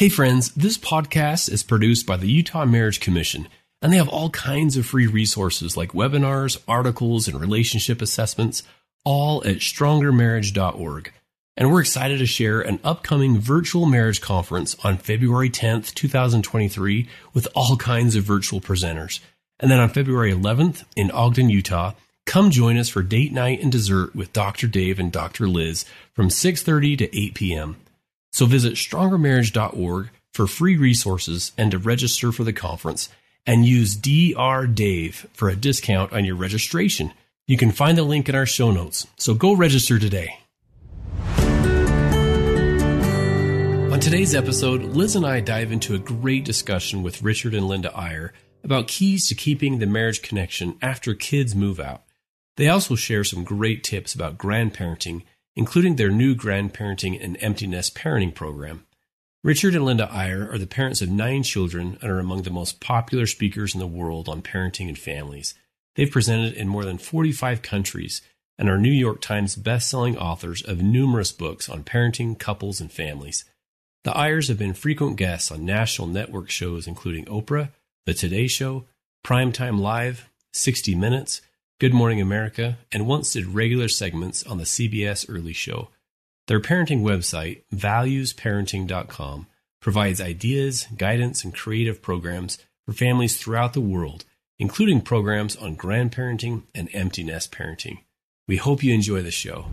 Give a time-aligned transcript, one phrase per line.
[0.00, 3.48] Hey, friends, this podcast is produced by the Utah Marriage Commission,
[3.82, 8.62] and they have all kinds of free resources like webinars, articles, and relationship assessments,
[9.04, 11.12] all at strongermarriage.org.
[11.54, 17.46] And we're excited to share an upcoming virtual marriage conference on February 10th, 2023, with
[17.54, 19.20] all kinds of virtual presenters.
[19.58, 21.92] And then on February 11th in Ogden, Utah,
[22.24, 24.66] come join us for date night and dessert with Dr.
[24.66, 25.46] Dave and Dr.
[25.46, 27.76] Liz from 6:30 to 8 p.m.
[28.30, 33.08] So visit strongermarriage.org for free resources and to register for the conference
[33.46, 37.12] and use DR Dave for a discount on your registration.
[37.46, 39.06] You can find the link in our show notes.
[39.16, 40.38] So go register today.
[43.92, 47.92] On today's episode, Liz and I dive into a great discussion with Richard and Linda
[47.94, 52.04] Eyre about keys to keeping the marriage connection after kids move out.
[52.56, 55.24] They also share some great tips about grandparenting
[55.56, 58.86] including their new grandparenting and empty nest parenting program.
[59.42, 62.80] Richard and Linda Eyre are the parents of nine children and are among the most
[62.80, 65.54] popular speakers in the world on parenting and families.
[65.96, 68.20] They've presented in more than 45 countries
[68.58, 73.46] and are New York Times best-selling authors of numerous books on parenting, couples, and families.
[74.04, 77.70] The Eyres have been frequent guests on national network shows including Oprah,
[78.04, 78.84] The Today Show,
[79.24, 81.40] Primetime Live, 60 Minutes,
[81.80, 85.88] Good Morning America, and once did regular segments on the CBS Early Show.
[86.46, 89.46] Their parenting website, valuesparenting.com,
[89.80, 94.26] provides ideas, guidance, and creative programs for families throughout the world,
[94.58, 98.00] including programs on grandparenting and empty nest parenting.
[98.46, 99.64] We hope you enjoy the show.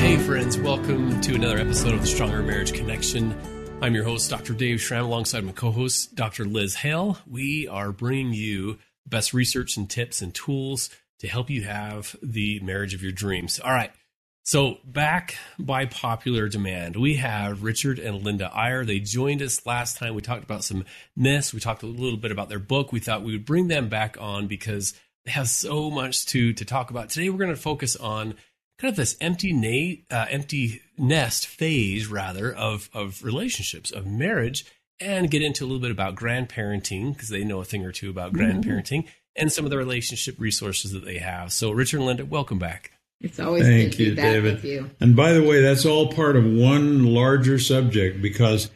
[0.00, 3.57] Hey, friends, welcome to another episode of Stronger Marriage Connection.
[3.80, 4.54] I'm your host, Dr.
[4.54, 6.44] Dave Schramm, alongside my co host, Dr.
[6.44, 7.18] Liz Hale.
[7.28, 10.90] We are bringing you best research and tips and tools
[11.20, 13.60] to help you have the marriage of your dreams.
[13.60, 13.92] All right.
[14.42, 18.84] So, back by popular demand, we have Richard and Linda Eyre.
[18.84, 20.14] They joined us last time.
[20.14, 20.84] We talked about some
[21.14, 21.54] myths.
[21.54, 22.90] We talked a little bit about their book.
[22.90, 24.92] We thought we would bring them back on because
[25.24, 27.10] they have so much to, to talk about.
[27.10, 28.34] Today, we're going to focus on
[28.78, 34.64] kind of this empty na- uh, empty nest phase rather of of relationships of marriage
[35.00, 38.10] and get into a little bit about grandparenting because they know a thing or two
[38.10, 38.42] about mm-hmm.
[38.42, 39.08] grandparenting mm-hmm.
[39.36, 41.52] and some of the relationship resources that they have.
[41.52, 42.92] So Richard and Linda, welcome back.
[43.20, 44.62] It's always thank you, David.
[44.62, 44.90] You.
[45.00, 48.70] And by the way, that's all part of one larger subject because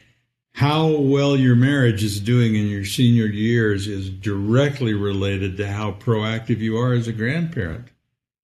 [0.54, 5.92] how well your marriage is doing in your senior years is directly related to how
[5.92, 7.88] proactive you are as a grandparent.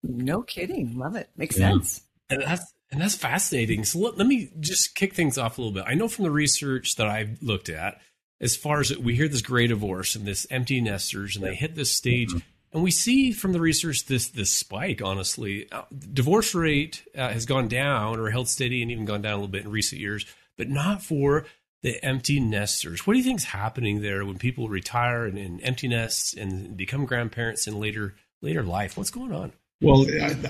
[0.03, 0.97] No kidding.
[0.97, 1.29] Love it.
[1.35, 1.71] Makes yeah.
[1.71, 2.01] sense.
[2.29, 3.83] And that's and that's fascinating.
[3.83, 5.85] So let, let me just kick things off a little bit.
[5.87, 7.99] I know from the research that I've looked at,
[8.41, 11.75] as far as we hear this gray divorce and this empty nesters, and they hit
[11.75, 12.39] this stage, mm-hmm.
[12.73, 15.01] and we see from the research this this spike.
[15.01, 15.83] Honestly, uh,
[16.13, 19.47] divorce rate uh, has gone down or held steady, and even gone down a little
[19.47, 20.25] bit in recent years,
[20.57, 21.45] but not for
[21.81, 23.05] the empty nesters.
[23.05, 26.75] What do you think is happening there when people retire and in empty nests and
[26.75, 28.97] become grandparents in later later life?
[28.97, 29.53] What's going on?
[29.81, 30.05] Well,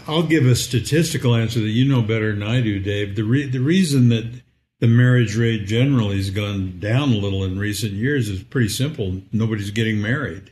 [0.08, 3.16] I'll give a statistical answer that you know better than I do, Dave.
[3.16, 4.42] The re- the reason that
[4.80, 9.22] the marriage rate generally has gone down a little in recent years is pretty simple.
[9.32, 10.52] Nobody's getting married,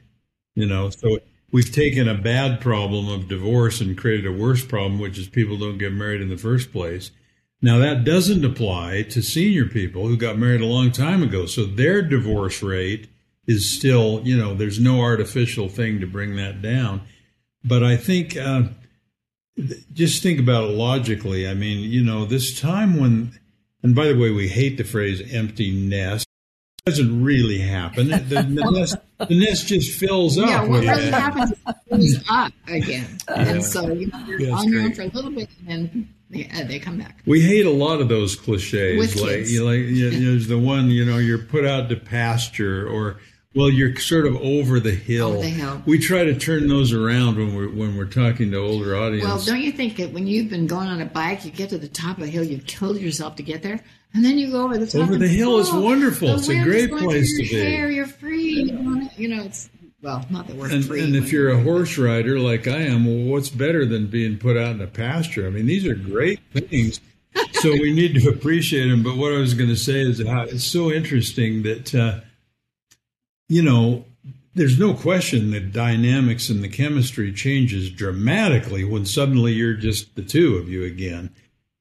[0.53, 0.91] you know.
[0.91, 1.19] So
[1.51, 5.57] we've taken a bad problem of divorce and created a worse problem, which is people
[5.57, 7.09] don't get married in the first place.
[7.63, 11.47] Now that doesn't apply to senior people who got married a long time ago.
[11.47, 13.09] So their divorce rate
[13.47, 17.01] is still, you know, there's no artificial thing to bring that down
[17.67, 18.63] but I think uh,
[19.93, 21.47] just think about it logically.
[21.47, 23.39] I mean, you know, this time when,
[23.83, 26.27] and by the way, we hate the phrase empty nest.
[26.85, 28.09] It doesn't really happen.
[28.09, 30.47] The, the, nest, the nest just fills up.
[30.47, 33.17] Yeah, what really happens is it fills up again.
[33.27, 33.35] Yeah.
[33.35, 36.49] And so you know, you're on your own for a little bit and then they,
[36.53, 37.21] uh, they come back.
[37.25, 38.97] We hate a lot of those cliches.
[38.97, 39.53] With like, kids.
[39.53, 42.87] You know, like you know, there's the one, you know, you're put out to pasture
[42.87, 43.19] or
[43.57, 45.29] well, you're sort of over the hill.
[45.29, 45.81] Over the hill.
[45.87, 49.25] We try to turn those around when we're when we're talking to older audience.
[49.25, 51.79] Well, don't you think that when you've been going on a bike, you get to
[51.79, 53.79] the top of the hill, you've killed yourself to get there,
[54.13, 55.01] and then you go over the top.
[55.01, 56.29] Over the hill is wonderful.
[56.35, 57.55] It's a great place to be.
[57.55, 58.71] Hair, you're free.
[59.17, 59.71] You know, it's
[60.03, 61.03] well, not that we're and, free.
[61.03, 64.55] And if you're a horse rider like I am, well, what's better than being put
[64.55, 65.47] out in a pasture?
[65.47, 67.01] I mean, these are great things.
[67.53, 69.01] so we need to appreciate them.
[69.01, 71.95] But what I was going to say is how it's so interesting that.
[71.95, 72.19] Uh,
[73.47, 74.05] you know,
[74.53, 80.23] there's no question that dynamics and the chemistry changes dramatically when suddenly you're just the
[80.23, 81.33] two of you again.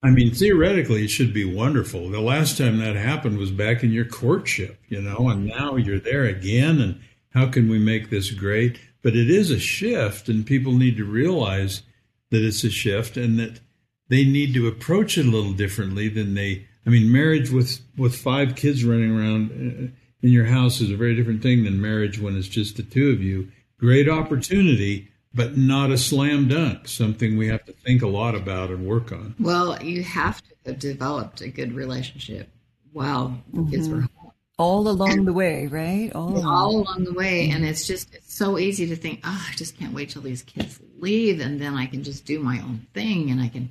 [0.03, 2.11] I mean, theoretically, it should be wonderful.
[2.11, 5.99] The last time that happened was back in your courtship, you know, and now you're
[5.99, 6.81] there again.
[6.81, 8.79] And how can we make this great?
[9.03, 11.83] But it is a shift, and people need to realize
[12.31, 13.61] that it's a shift and that
[14.09, 16.67] they need to approach it a little differently than they.
[16.87, 20.97] I mean, marriage with with five kids running around uh, in your house is a
[20.97, 23.49] very different thing than marriage when it's just the two of you.
[23.79, 26.89] Great opportunity, but not a slam dunk.
[26.89, 29.35] Something we have to think a lot about and work on.
[29.39, 32.49] Well, you have to have developed a good relationship
[32.93, 33.71] while mm-hmm.
[33.71, 34.33] kids were home.
[34.59, 36.11] All along and, the way, right?
[36.15, 36.47] All along.
[36.47, 37.51] all along the way.
[37.51, 40.43] And it's just it's so easy to think, oh, I just can't wait till these
[40.43, 43.71] kids leave and then I can just do my own thing and I can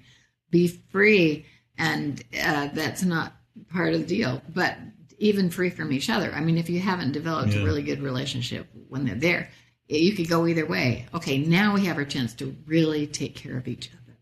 [0.51, 1.47] be free.
[1.79, 3.33] And uh, that's not
[3.73, 4.43] part of the deal.
[4.53, 4.77] But
[5.17, 6.31] even free from each other.
[6.31, 7.61] I mean, if you haven't developed yeah.
[7.61, 9.49] a really good relationship when they're there,
[9.87, 11.05] you could go either way.
[11.13, 14.17] Okay, now we have our chance to really take care of each other.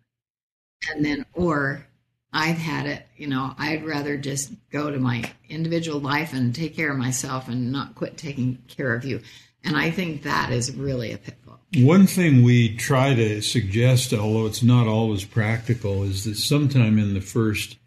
[0.91, 1.85] And then, or
[2.33, 6.75] I've had it, you know, I'd rather just go to my individual life and take
[6.75, 9.21] care of myself and not quit taking care of you.
[9.63, 11.61] And I think that is really a pitfall.
[11.77, 17.13] One thing we try to suggest, although it's not always practical, is that sometime in
[17.13, 17.77] the first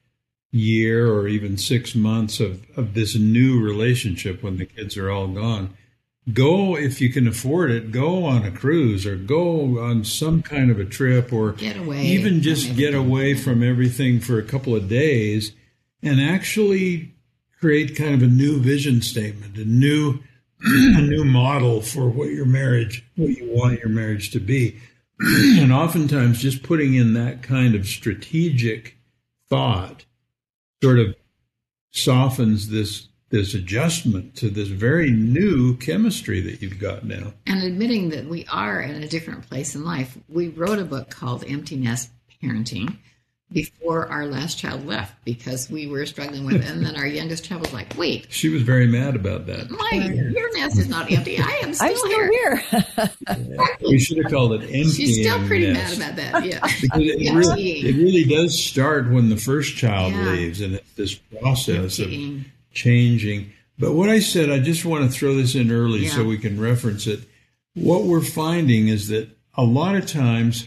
[0.57, 5.29] year or even six months of, of this new relationship when the kids are all
[5.29, 5.77] gone,
[6.33, 10.73] go if you can afford it go on a cruise or go on some kind
[10.73, 14.75] of a trip or get away even just get away from everything for a couple
[14.75, 15.53] of days
[16.03, 17.15] and actually
[17.61, 20.19] create kind of a new vision statement a new
[20.65, 24.79] a new model for what your marriage what you want your marriage to be.
[25.59, 28.97] And oftentimes just putting in that kind of strategic
[29.49, 30.05] thought
[30.83, 31.15] sort of
[31.93, 37.35] softens this this adjustment to this very new chemistry that you've got now.
[37.45, 40.17] And admitting that we are in a different place in life.
[40.29, 42.99] We wrote a book called Empty Nest Parenting
[43.53, 46.65] before our last child left because we were struggling with it.
[46.65, 48.27] And then our youngest child was like, wait.
[48.29, 49.71] She was very mad about that.
[49.71, 51.39] My, your nest is not empty.
[51.39, 52.57] I am still, I'm still here.
[52.57, 53.11] here.
[53.83, 54.91] We should have called it empty.
[54.91, 55.99] She's still pretty nest.
[55.99, 56.45] mad about that.
[56.45, 56.67] Yeah.
[56.81, 57.35] because it, yeah.
[57.35, 60.31] really, it really does start when the first child yeah.
[60.31, 62.11] leaves and it's this process of
[62.73, 63.53] changing.
[63.79, 66.11] But what I said, I just want to throw this in early yeah.
[66.11, 67.21] so we can reference it.
[67.75, 70.67] What we're finding is that a lot of times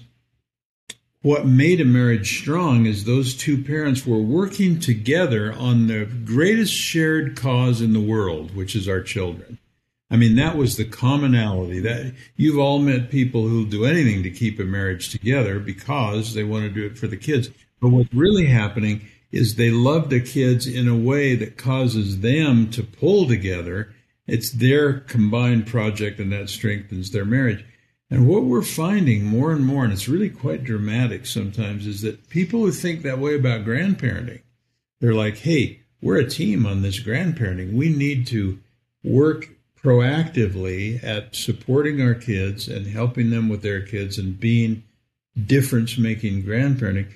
[1.21, 6.73] what made a marriage strong is those two parents were working together on the greatest
[6.73, 9.57] shared cause in the world, which is our children.
[10.09, 14.31] I mean, that was the commonality that you've all met people who'll do anything to
[14.31, 17.49] keep a marriage together because they want to do it for the kids.
[17.79, 22.71] But what's really happening is they love the kids in a way that causes them
[22.71, 23.93] to pull together.
[24.25, 27.63] It's their combined project and that strengthens their marriage.
[28.11, 32.29] And what we're finding more and more, and it's really quite dramatic sometimes, is that
[32.29, 34.41] people who think that way about grandparenting,
[34.99, 37.73] they're like, hey, we're a team on this grandparenting.
[37.73, 38.59] We need to
[39.03, 39.49] work
[39.81, 44.83] proactively at supporting our kids and helping them with their kids and being
[45.45, 47.11] difference making grandparenting.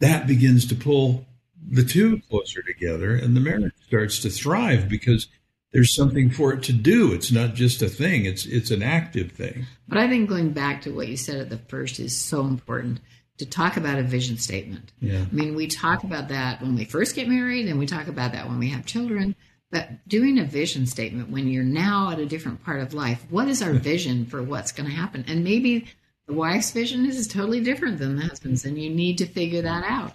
[0.00, 1.26] That begins to pull
[1.70, 5.28] the two closer together and the marriage starts to thrive because
[5.72, 7.12] there's something for it to do.
[7.12, 9.66] It's not just a thing, it's it's an active thing.
[9.88, 13.00] But I think going back to what you said at the first is so important
[13.38, 14.92] to talk about a vision statement.
[15.00, 15.24] Yeah.
[15.30, 18.32] I mean, we talk about that when we first get married and we talk about
[18.32, 19.34] that when we have children,
[19.70, 23.48] but doing a vision statement when you're now at a different part of life, what
[23.48, 25.24] is our vision for what's going to happen?
[25.26, 25.86] And maybe
[26.26, 29.84] the wife's vision is totally different than the husband's and you need to figure that
[29.84, 30.12] out.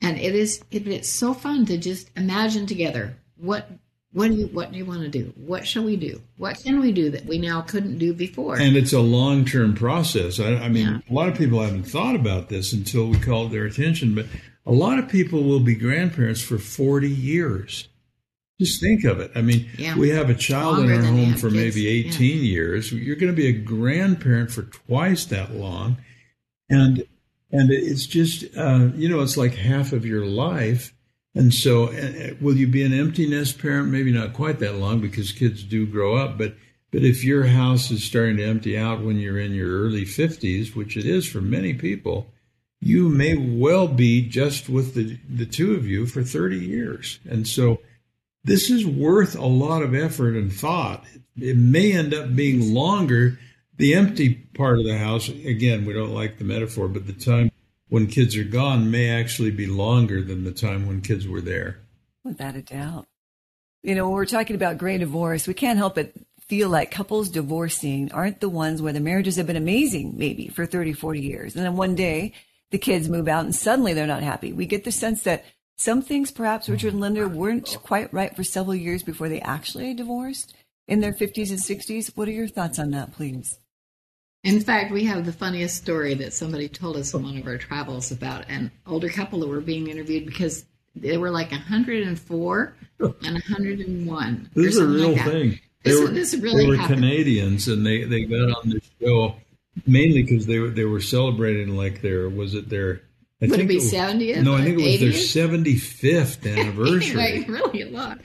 [0.00, 3.68] And it is it, it's so fun to just imagine together what
[4.12, 5.32] what do you what do you want to do?
[5.36, 6.20] What shall we do?
[6.36, 8.58] What can we do that we now couldn't do before?
[8.58, 10.38] And it's a long term process.
[10.38, 10.98] I, I mean, yeah.
[11.10, 14.26] a lot of people haven't thought about this until we called their attention, but
[14.66, 17.88] a lot of people will be grandparents for forty years.
[18.60, 19.32] Just think of it.
[19.34, 19.96] I mean, yeah.
[19.96, 21.74] we have a child Longer in our home for kids.
[21.74, 22.42] maybe 18 yeah.
[22.42, 22.92] years.
[22.92, 25.96] You're going to be a grandparent for twice that long.
[26.70, 27.04] And
[27.50, 30.94] and it's just, uh, you know, it's like half of your life
[31.34, 33.88] and so, uh, will you be an empty nest parent?
[33.88, 36.36] Maybe not quite that long because kids do grow up.
[36.36, 36.54] But
[36.90, 40.76] but if your house is starting to empty out when you're in your early 50s,
[40.76, 42.26] which it is for many people,
[42.80, 47.18] you may well be just with the, the two of you for 30 years.
[47.26, 47.80] And so,
[48.44, 51.04] this is worth a lot of effort and thought.
[51.36, 53.38] It may end up being longer.
[53.78, 57.51] The empty part of the house, again, we don't like the metaphor, but the time
[57.92, 61.76] when kids are gone may actually be longer than the time when kids were there.
[62.24, 63.04] Without a doubt.
[63.82, 66.14] You know, when we're talking about gray divorce, we can't help but
[66.48, 70.64] feel like couples divorcing aren't the ones where the marriages have been amazing, maybe for
[70.64, 71.54] 30, 40 years.
[71.54, 72.32] And then one day
[72.70, 74.54] the kids move out and suddenly they're not happy.
[74.54, 75.44] We get the sense that
[75.76, 79.92] some things perhaps Richard and Linda weren't quite right for several years before they actually
[79.92, 80.54] divorced
[80.88, 82.16] in their 50s and 60s.
[82.16, 83.58] What are your thoughts on that, please?
[84.44, 87.58] In fact, we have the funniest story that somebody told us in one of our
[87.58, 90.64] travels about an older couple that were being interviewed because
[90.96, 94.50] they were like 104 and 101.
[94.54, 95.60] This is a real like thing.
[95.84, 97.00] This, they were, this really they were happened.
[97.00, 99.36] Canadians, and they, they got on the show
[99.86, 103.02] mainly because they were they were celebrating like their was it their
[103.40, 104.42] I Would it be 70th?
[104.44, 107.20] No, I think it was their seventy fifth anniversary.
[107.20, 108.18] Anyway, really a lot.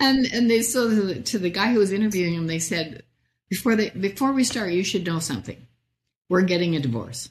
[0.00, 3.02] And and they so to the, to the guy who was interviewing him, they said
[3.48, 5.66] before they before we start, you should know something.
[6.28, 7.30] We're getting a divorce.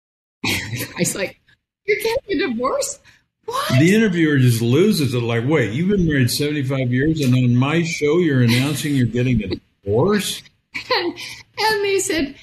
[0.46, 1.40] I guy's like,
[1.84, 2.98] "You're getting a divorce?
[3.44, 5.22] What?" The interviewer just loses it.
[5.22, 9.06] Like, wait, you've been married seventy five years, and on my show, you're announcing you're
[9.06, 10.42] getting a divorce.
[10.94, 11.14] and,
[11.58, 12.36] and they said,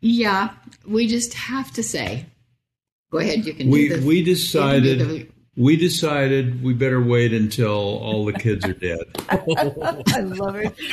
[0.00, 0.50] "Yeah,
[0.86, 2.26] we just have to say."
[3.10, 3.70] Go ahead, you can.
[3.70, 5.27] We do the, we you can do decided
[5.58, 9.00] we decided we better wait until all the kids are dead.
[9.28, 10.74] I love it.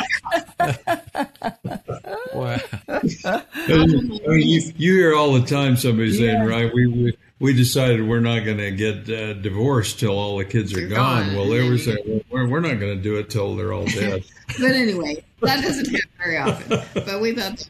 [2.33, 2.59] Wow.
[2.89, 8.05] I mean, you, you hear all the time somebody saying, right, we, we, we decided
[8.05, 11.27] we're not going to get uh, divorced till all the kids are They're gone.
[11.27, 11.35] gone.
[11.35, 13.85] Well, they were saying, well, we're, we're not going to do it till they're all
[13.85, 14.25] dead.
[14.59, 16.81] but anyway, that doesn't happen very often.
[16.93, 17.69] But we thought that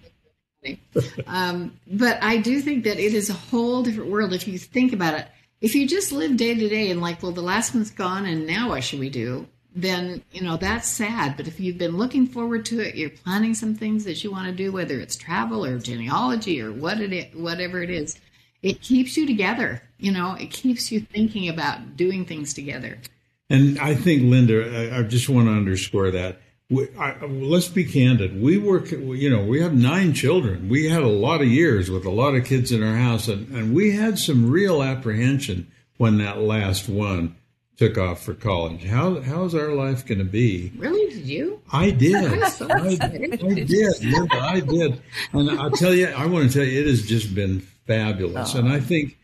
[0.93, 1.23] was funny.
[1.27, 4.93] Um, but I do think that it is a whole different world if you think
[4.93, 5.27] about it.
[5.61, 8.45] If you just live day to day and like, well, the last one's gone, and
[8.45, 9.47] now what should we do?
[9.73, 11.35] Then you know that's sad.
[11.35, 14.47] But if you've been looking forward to it, you're planning some things that you want
[14.47, 18.19] to do, whether it's travel or genealogy or what it is, whatever it is.
[18.61, 19.81] It keeps you together.
[19.97, 22.99] You know, it keeps you thinking about doing things together.
[23.49, 26.39] And I think, Linda, I, I just want to underscore that.
[26.69, 28.41] We, I, let's be candid.
[28.41, 30.67] We work, you know, we have nine children.
[30.67, 33.47] We had a lot of years with a lot of kids in our house, and,
[33.55, 37.35] and we had some real apprehension when that last one
[37.77, 38.83] took off for college.
[38.85, 40.71] How how's our life going to be?
[40.77, 41.61] Really, did you?
[41.71, 42.41] I did.
[42.55, 43.41] So I, I did.
[43.41, 45.01] Linda, I did.
[45.33, 48.53] And I'll tell you, I want to tell you, it has just been fabulous.
[48.53, 49.17] And I think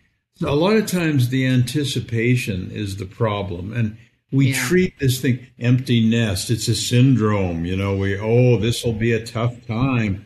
[0.43, 3.73] a lot of times the anticipation is the problem.
[3.73, 3.97] And
[4.31, 4.67] we Yeah.
[4.67, 6.49] treat this thing empty nest.
[6.49, 7.65] It's a syndrome.
[7.65, 10.25] You know, we, oh, this will be a tough time.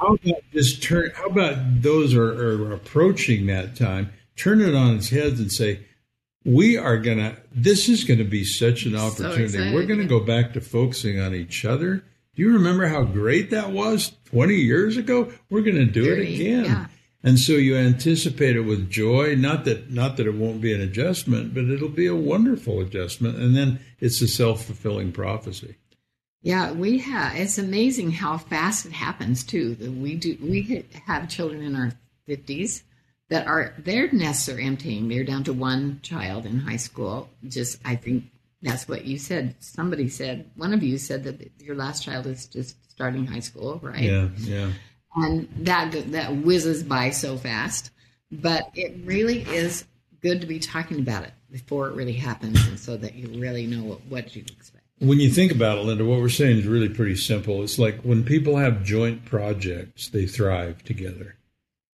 [0.00, 4.96] How about just turn, how about those are, are approaching that time, turn it on
[4.96, 5.80] its head and say,
[6.44, 9.44] we are going to, this is going to be such an opportunity.
[9.44, 12.02] excited, We're going to go back to focusing on each other.
[12.34, 15.30] Do you remember how great that was 20 years ago?
[15.50, 16.64] We're going to do it again.
[16.64, 16.86] yeah.
[17.22, 20.80] And so you anticipate it with joy, not that not that it won't be an
[20.80, 25.76] adjustment, but it'll be a wonderful adjustment and then it's a self-fulfilling prophecy.
[26.42, 27.36] Yeah, we have.
[27.36, 29.74] It's amazing how fast it happens too.
[29.74, 30.38] That we do.
[30.40, 31.92] We have children in our
[32.26, 32.82] fifties
[33.28, 35.08] that are their nests are emptying.
[35.08, 37.28] They're down to one child in high school.
[37.46, 38.24] Just, I think
[38.62, 39.54] that's what you said.
[39.60, 40.50] Somebody said.
[40.56, 44.00] One of you said that your last child is just starting high school, right?
[44.00, 44.72] Yeah, yeah.
[45.14, 47.90] And that that whizzes by so fast.
[48.32, 49.84] But it really is
[50.20, 53.66] good to be talking about it before it really happens, and so that you really
[53.66, 54.84] know what, what you expect.
[54.98, 57.62] When you think about it, Linda, what we're saying is really pretty simple.
[57.62, 61.36] It's like when people have joint projects, they thrive together.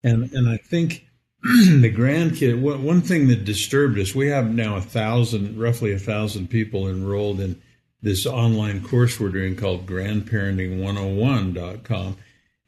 [0.03, 1.07] And and I think
[1.43, 5.99] the grandkid one, one thing that disturbed us, we have now a thousand, roughly a
[5.99, 7.61] thousand people enrolled in
[8.03, 12.17] this online course we're doing called grandparenting101.com.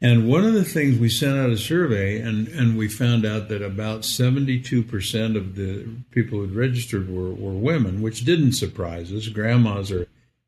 [0.00, 3.48] And one of the things we sent out a survey and, and we found out
[3.48, 9.26] that about 72% of the people who'd registered were, were women, which didn't surprise us.
[9.26, 10.06] Grandmas are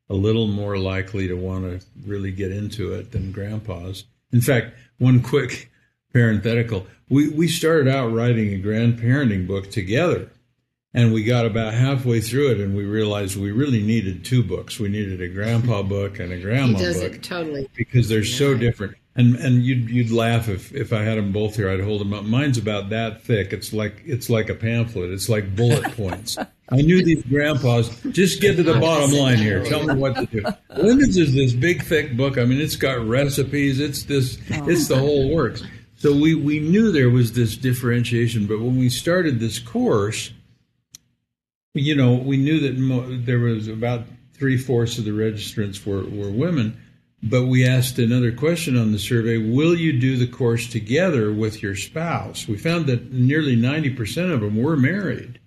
[0.09, 4.05] a little more likely to want to really get into it than grandpas.
[4.31, 5.69] In fact, one quick
[6.13, 10.31] parenthetical, we, we started out writing a grandparenting book together.
[10.93, 14.77] And we got about halfway through it and we realized we really needed two books.
[14.77, 17.69] We needed a grandpa book and a grandma does book it totally.
[17.75, 18.95] because they're so different.
[19.13, 21.69] And and you'd you'd laugh if, if I had them both here.
[21.69, 22.23] I'd hold them up.
[22.23, 23.51] Mine's about that thick.
[23.51, 25.11] It's like it's like a pamphlet.
[25.11, 26.37] It's like bullet points.
[26.37, 27.89] I knew these grandpas.
[28.11, 29.65] Just get to the bottom line here.
[29.65, 30.45] Tell me what to do.
[30.77, 32.37] Linda's is this big thick book.
[32.37, 33.81] I mean, it's got recipes.
[33.81, 34.37] It's this.
[34.53, 34.69] Oh.
[34.69, 35.61] It's the whole works.
[35.97, 38.47] So we we knew there was this differentiation.
[38.47, 40.31] But when we started this course,
[41.73, 46.03] you know, we knew that mo- there was about three fourths of the registrants were,
[46.03, 46.81] were women,
[47.23, 51.61] but we asked another question on the survey Will you do the course together with
[51.61, 52.47] your spouse?
[52.47, 55.39] We found that nearly 90% of them were married,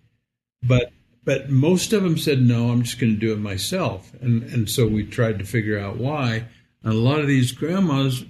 [0.62, 0.92] but
[1.24, 4.12] but most of them said, No, I'm just going to do it myself.
[4.20, 6.46] And, and so we tried to figure out why.
[6.82, 8.24] And a lot of these grandmas,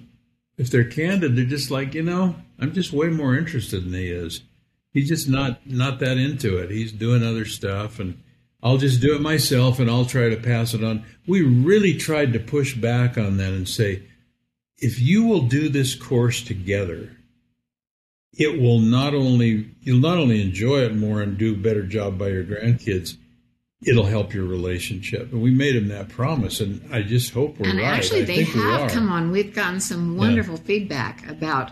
[0.57, 4.09] if they're candid, they're just like, you know, I'm just way more interested than he
[4.09, 4.41] is
[4.95, 6.71] he's just not not that into it.
[6.71, 8.19] He's doing other stuff, and
[8.63, 11.03] I'll just do it myself, and I'll try to pass it on.
[11.27, 14.03] We really tried to push back on that and say,
[14.77, 17.11] if you will do this course together,
[18.33, 22.17] it will not only you'll not only enjoy it more and do a better job
[22.17, 23.17] by your grandkids,
[23.85, 25.31] it'll help your relationship.
[25.31, 27.87] And we made them that promise, and I just hope we're and right.
[27.87, 29.31] actually, I they think we have come on.
[29.31, 31.71] We've gotten some wonderful feedback about.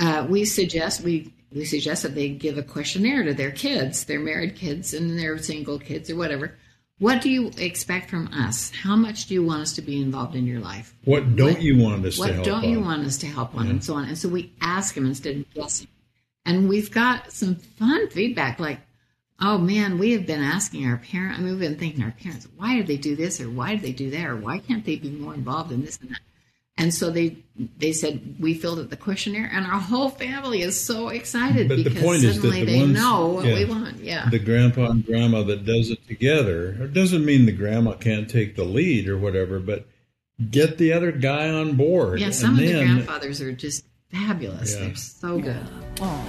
[0.00, 4.20] Uh, we suggest we we suggest that they give a questionnaire to their kids, their
[4.20, 6.54] married kids and their single kids or whatever.
[6.98, 8.70] What do you expect from us?
[8.70, 10.94] How much do you want us to be involved in your life?
[11.04, 12.84] What don't What- you want us to What help don't you on?
[12.84, 13.70] want us to help on, Yeah.
[13.72, 14.08] and so on.
[14.08, 15.86] And so we ask them instead of guessing.
[16.44, 18.80] And we've got some fun feedback, like,
[19.40, 22.48] "Oh man, we have been asking our parents, I mean, we've been thinking our parents,
[22.56, 24.96] why did they do this, or why did they do that, or why can't they
[24.96, 26.20] be more involved in this and that?"
[26.78, 27.36] And so they
[27.76, 31.78] they said we filled out the questionnaire, and our whole family is so excited But
[31.78, 33.54] the because point is that suddenly the they ones- know what yeah.
[33.54, 33.96] we want.
[33.98, 36.76] Yeah, the grandpa and grandma that does it together.
[36.84, 39.86] It doesn't mean the grandma can't take the lead or whatever, but
[40.50, 42.20] get the other guy on board.
[42.20, 42.30] yeah.
[42.30, 44.74] Some and of the grandfathers are just fabulous.
[44.74, 44.80] Yeah.
[44.86, 45.66] They're so good.
[46.00, 46.24] Oh,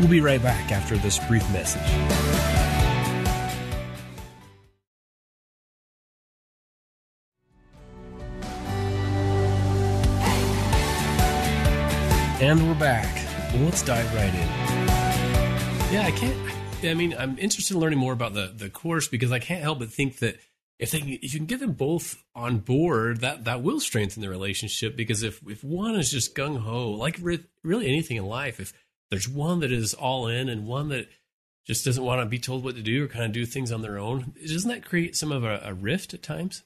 [0.00, 1.80] We'll be right back after this brief message.
[12.44, 13.26] And we're back.
[13.54, 14.48] Well, let's dive right in.
[15.90, 16.36] Yeah, I can't.
[16.84, 19.78] I mean, I'm interested in learning more about the the course because I can't help
[19.78, 20.38] but think that
[20.78, 24.28] if they if you can get them both on board, that that will strengthen the
[24.28, 24.94] relationship.
[24.94, 28.74] Because if if one is just gung ho, like re- really anything in life, if
[29.10, 31.08] there's one that is all in and one that
[31.66, 33.80] just doesn't want to be told what to do or kind of do things on
[33.80, 36.62] their own, doesn't that create some of a, a rift at times?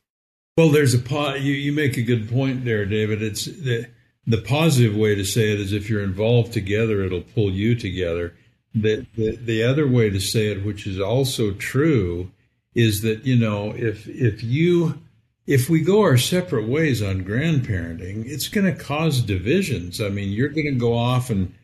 [0.56, 1.40] Well, there's a pot.
[1.40, 3.22] you, you make a good point there, David.
[3.22, 3.86] It's the
[4.28, 8.34] the positive way to say it is if you're involved together, it'll pull you together.
[8.74, 12.30] The, the the other way to say it, which is also true,
[12.74, 15.00] is that you know if if you
[15.46, 19.98] if we go our separate ways on grandparenting, it's going to cause divisions.
[19.98, 21.54] I mean, you're going to go off and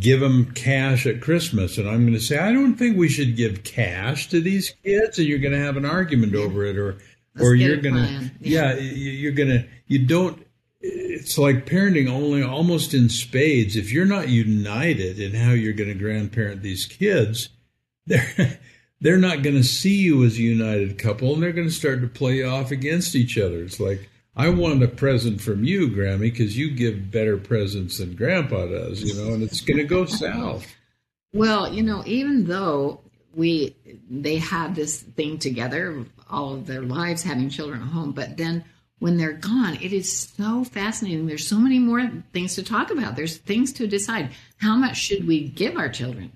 [0.00, 3.36] give them cash at Christmas, and I'm going to say I don't think we should
[3.36, 6.98] give cash to these kids, and you're going to have an argument over it, or
[7.36, 8.80] Let's or you're going to yeah, Yeah.
[8.80, 10.44] you're going to you don't.
[11.20, 13.76] It's like parenting only almost in spades.
[13.76, 17.50] If you're not united in how you're going to grandparent these kids,
[18.06, 18.58] they're
[19.02, 22.00] they're not going to see you as a united couple, and they're going to start
[22.00, 23.62] to play off against each other.
[23.62, 28.16] It's like I want a present from you, Grammy, because you give better presents than
[28.16, 30.66] Grandpa does, you know, and it's going to go south.
[31.34, 33.02] Well, you know, even though
[33.34, 33.76] we
[34.08, 38.64] they had this thing together all of their lives having children at home, but then
[39.00, 41.26] when they're gone, it is so fascinating.
[41.26, 43.16] There's so many more things to talk about.
[43.16, 44.30] There's things to decide.
[44.58, 46.32] How much should we give our children?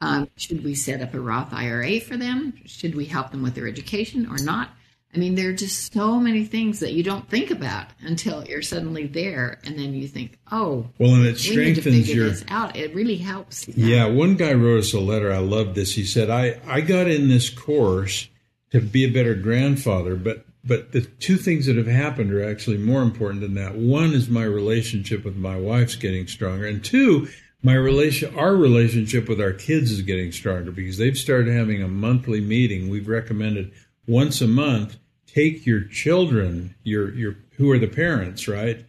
[0.00, 2.54] Um, should we set up a Roth IRA for them?
[2.64, 4.70] Should we help them with their education or not?
[5.14, 8.62] I mean, there are just so many things that you don't think about until you're
[8.62, 12.32] suddenly there, and then you think, "Oh, Well, and it we need to strengthens your
[12.48, 13.66] out." It really helps.
[13.68, 15.32] Yeah, one guy wrote us a letter.
[15.32, 15.94] I love this.
[15.94, 18.28] He said, "I I got in this course
[18.70, 22.78] to be a better grandfather, but but the two things that have happened are actually
[22.78, 23.74] more important than that.
[23.74, 27.28] One is my relationship with my wife's getting stronger, and two,
[27.62, 31.88] my relation our relationship with our kids is getting stronger because they've started having a
[31.88, 32.88] monthly meeting.
[32.88, 33.72] We've recommended
[34.06, 34.96] once a month
[35.38, 38.84] take your children, your your who are the parents, right?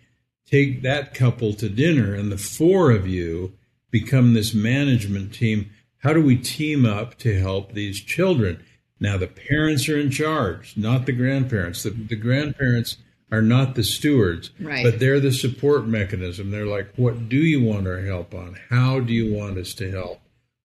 [0.45, 3.53] Take that couple to dinner and the four of you
[3.91, 5.69] become this management team.
[5.99, 8.63] How do we team up to help these children?
[8.99, 11.83] Now, the parents are in charge, not the grandparents.
[11.83, 12.97] The, the grandparents
[13.31, 14.83] are not the stewards, Right.
[14.83, 16.51] but they're the support mechanism.
[16.51, 18.57] They're like, what do you want our help on?
[18.69, 20.19] How do you want us to help?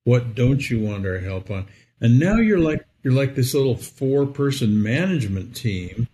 [0.04, 1.66] What don't you want our help on?
[2.00, 6.08] And now you're like you're like this little four person management team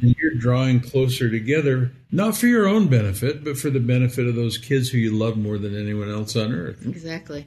[0.00, 4.36] and you're drawing closer together, not for your own benefit, but for the benefit of
[4.36, 6.86] those kids who you love more than anyone else on earth.
[6.86, 7.46] Exactly.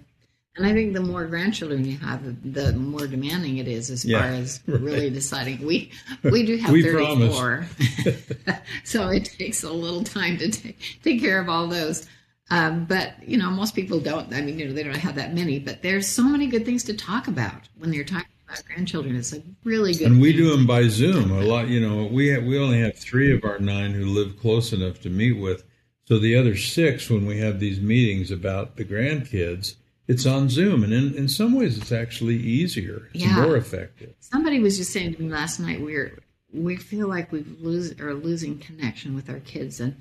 [0.57, 4.19] And I think the more grandchildren you have, the more demanding it is as Yeah,
[4.19, 4.81] far as right.
[4.81, 5.65] really deciding.
[5.65, 5.91] We
[6.23, 7.67] we do have We 34,
[8.83, 12.05] so it takes a little time to take, take care of all those.
[12.49, 14.33] Um, but you know, most people don't.
[14.33, 15.57] I mean, you know, they don't have that many.
[15.59, 19.15] But there's so many good things to talk about when you're talking about grandchildren.
[19.15, 20.11] It's a really good.
[20.11, 21.31] And we do them by Zoom.
[21.31, 24.37] A lot, you know, we have, we only have three of our nine who live
[24.37, 25.63] close enough to meet with.
[26.05, 29.75] So the other six, when we have these meetings about the grandkids,
[30.11, 33.09] it's on Zoom, and in, in some ways, it's actually easier.
[33.13, 33.41] It's Yeah.
[33.41, 34.13] more effective.
[34.19, 36.19] Somebody was just saying to me last night we're
[36.53, 39.95] we feel like we've lose are losing connection with our kids and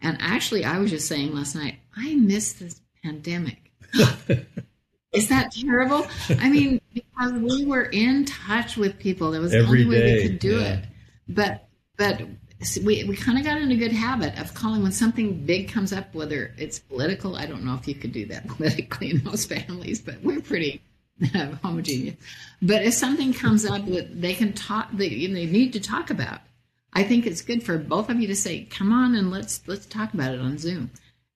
[0.00, 3.72] and actually I was just saying last night I miss this pandemic.
[5.12, 6.06] Is that terrible?
[6.28, 9.30] I mean, because we were in touch with people.
[9.30, 10.74] That was the Every only way day, we could do yeah.
[10.74, 10.84] it.
[11.28, 12.22] But but
[12.82, 15.92] we, we kind of got in a good habit of calling when something big comes
[15.92, 17.36] up, whether it's political.
[17.36, 20.82] I don't know if you could do that politically in most families, but we're pretty
[21.34, 22.16] uh, homogeneous.
[22.62, 25.80] But if something comes up that they can talk, they, you know, they need to
[25.80, 26.40] talk about,
[26.92, 29.84] I think it's good for both of you to say, "Come on and let's let's
[29.84, 30.90] talk about it on Zoom,"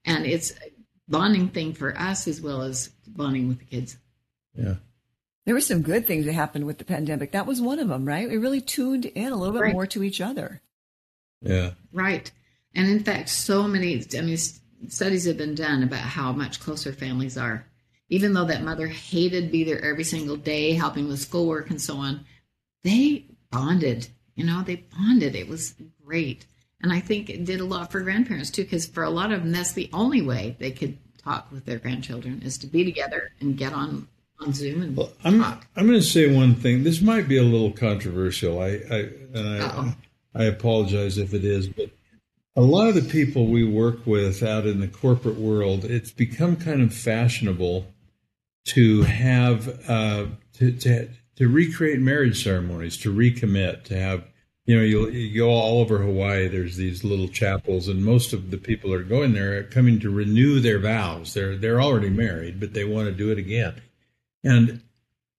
[0.07, 0.71] and it's a
[1.07, 3.99] bonding thing for us as well as bonding with the kids.
[4.57, 4.77] Yeah.
[5.45, 7.33] There were some good things that happened with the pandemic.
[7.33, 8.29] That was one of them, right?
[8.29, 9.73] We really tuned in a little bit Right.
[9.73, 10.61] more to each other.
[11.43, 11.71] Yeah.
[11.93, 12.31] Right.
[12.75, 14.39] And in fact, so many, I mean,
[14.89, 17.67] studies have been done about how much closer families are.
[18.09, 21.81] Even though that mother hated to be there every single day, helping with schoolwork and
[21.81, 22.25] so on,
[22.83, 24.09] they bonded.
[24.35, 25.37] You know, they bonded.
[25.37, 25.75] It was
[26.05, 26.47] great.
[26.83, 29.43] And I think it did a lot for grandparents too, because for a lot of
[29.43, 33.33] them, that's the only way they could talk with their grandchildren is to be together
[33.41, 34.09] and get on
[34.41, 35.67] on Zoom and Well, I'm talk.
[35.77, 36.83] I'm going to say one thing.
[36.83, 38.59] This might be a little controversial.
[38.59, 39.95] I, I and I Uh-oh.
[40.35, 41.91] I apologize if it is, but
[42.57, 46.57] a lot of the people we work with out in the corporate world, it's become
[46.57, 47.87] kind of fashionable
[48.67, 54.25] to have uh, to, to to recreate marriage ceremonies, to recommit, to have
[54.67, 56.49] you know you you go all over Hawaii.
[56.49, 59.99] There's these little chapels, and most of the people that are going there are coming
[60.01, 61.35] to renew their vows.
[61.35, 63.81] They're they're already married, but they want to do it again.
[64.45, 64.83] And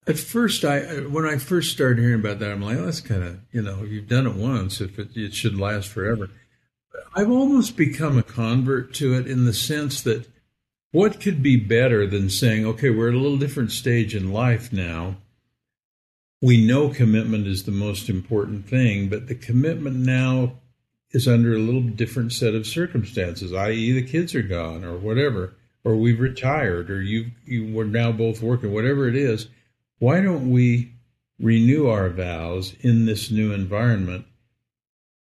[0.06, 3.22] at first, I when I first started hearing about that, I'm like, oh, that's kind
[3.22, 4.80] of you know, you've done it once.
[4.80, 6.30] If it, it should last forever.
[7.14, 10.26] I've almost become a convert to it in the sense that
[10.90, 14.72] what could be better than saying, okay, we're at a little different stage in life
[14.72, 15.16] now.
[16.40, 20.54] We know commitment is the most important thing, but the commitment now
[21.12, 25.54] is under a little different set of circumstances, i.e., the kids are gone or whatever,
[25.84, 29.48] or we've retired, or you you we're now both working, whatever it is.
[30.02, 30.94] Why don't we
[31.38, 34.24] renew our vows in this new environment?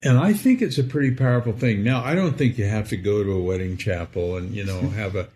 [0.03, 1.85] And I think it's a pretty powerful thing.
[1.85, 4.81] Now, I don't think you have to go to a wedding chapel and you know
[4.89, 5.29] have a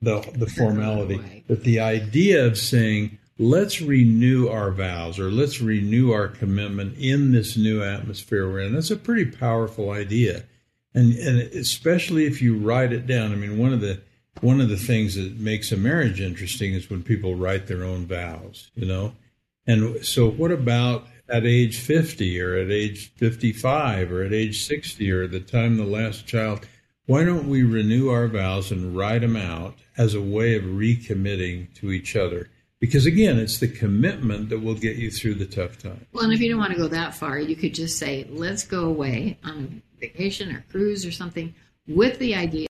[0.00, 6.12] the the formality, but the idea of saying let's renew our vows or let's renew
[6.12, 8.72] our commitment in this new atmosphere we're in.
[8.72, 10.44] That's a pretty powerful idea,
[10.94, 13.32] and and especially if you write it down.
[13.32, 14.00] I mean, one of the
[14.40, 18.06] one of the things that makes a marriage interesting is when people write their own
[18.06, 18.70] vows.
[18.74, 19.12] You know,
[19.66, 25.10] and so what about at age 50 or at age 55 or at age 60
[25.10, 26.66] or the time the last child?
[27.06, 31.72] Why don't we renew our vows and write them out as a way of recommitting
[31.74, 32.50] to each other?
[32.80, 36.06] Because again, it's the commitment that will get you through the tough time.
[36.12, 38.64] Well, and if you don't want to go that far, you could just say, let's
[38.64, 41.54] go away on vacation or cruise or something
[41.86, 42.66] with the idea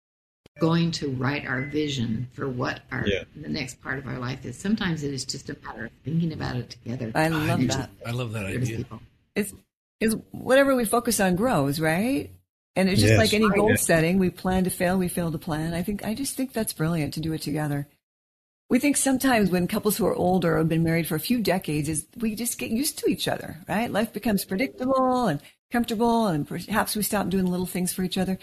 [0.60, 3.24] going to write our vision for what our Yeah.
[3.34, 4.56] the next part of our life is.
[4.56, 7.10] Sometimes it is just a matter of thinking about it together.
[7.14, 7.90] I love You're that.
[8.06, 8.76] I love that idea.
[8.78, 9.00] people.
[9.34, 9.52] It's,
[10.00, 12.30] it's whatever we focus on grows, right?
[12.76, 13.18] And it's just Yes.
[13.18, 13.56] like any Right.
[13.58, 15.74] goal setting, we plan to fail, we fail to plan.
[15.74, 17.88] I think I just think that's brilliant to do it together.
[18.68, 21.88] We think sometimes when couples who are older have been married for a few decades
[21.88, 23.90] is we just get used to each other, right?
[23.90, 25.40] Life becomes predictable and
[25.72, 28.38] comfortable and perhaps we stop doing little things for each other.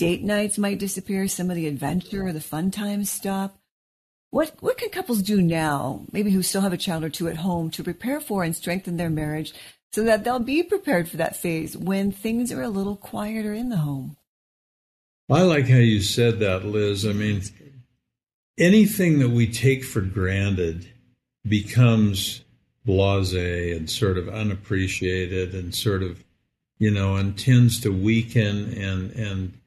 [0.00, 3.58] Date nights might disappear, some of the adventure or the fun times stop.
[4.30, 7.36] What what can couples do now, maybe who still have a child or two at
[7.36, 9.52] home, to prepare for and strengthen their marriage
[9.92, 13.68] so that they'll be prepared for that phase when things are a little quieter in
[13.68, 14.16] the home?
[15.28, 17.04] I like how you said that, Liz.
[17.04, 17.42] I mean,
[18.56, 20.88] anything that we take for granted
[21.46, 22.42] becomes
[22.86, 26.24] blase and sort of unappreciated and sort of,
[26.78, 29.59] you know, and tends to weaken and and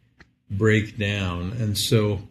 [0.58, 1.52] break down.
[1.60, 2.22] And so,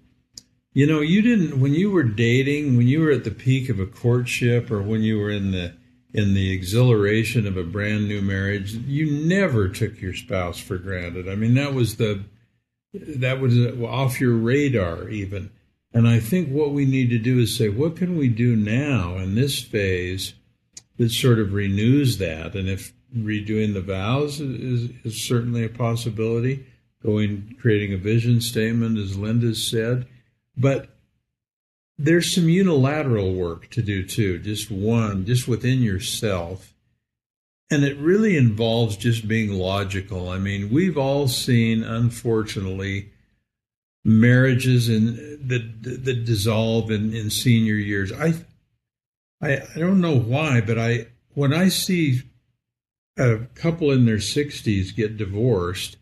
[0.73, 3.79] you know, you didn't when you were dating, when you were at the peak of
[3.79, 5.75] a courtship or when you were in the
[6.15, 11.29] in the exhilaration of a brand new marriage, you never took your spouse for granted.
[11.29, 12.25] I mean, that was the
[12.93, 15.51] that was off your radar even.
[15.95, 19.17] And I think what we need to do is say, what can we do now
[19.17, 20.35] in this phase
[20.97, 22.55] that sort of renews that?
[22.55, 26.67] And if redoing the vows is, is certainly a possibility,
[27.03, 30.07] going creating a vision statement, as Linda said,
[30.57, 30.88] but
[31.99, 36.75] there's some unilateral work to do too, just one, just within yourself.
[37.71, 40.29] And it really involves just being logical.
[40.29, 43.11] I mean, we've all seen, unfortunately,
[44.05, 48.12] marriages in that that dissolve in, in senior years.
[48.12, 48.35] I,
[49.41, 52.23] I I don't know why, but I when I see
[53.17, 55.97] a couple in their sixties get divorced,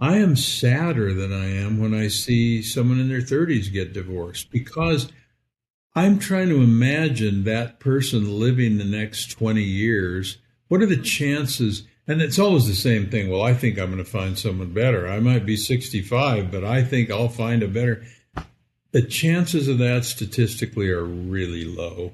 [0.00, 4.50] I am sadder than I am when I see someone in their thirties get divorced
[4.50, 5.10] because
[5.94, 10.38] I'm trying to imagine that person living the next 20 years.
[10.68, 11.82] What are the chances?
[12.06, 13.28] And it's always the same thing.
[13.28, 15.08] Well, I think I'm going to find someone better.
[15.08, 18.04] I might be 65, but I think I'll find a better.
[18.92, 22.12] The chances of that statistically are really low.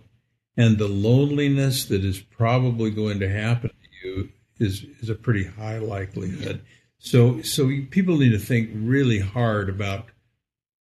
[0.57, 5.44] And the loneliness that is probably going to happen to you is, is a pretty
[5.44, 6.64] high likelihood.
[7.05, 10.07] So, so people need to think really hard about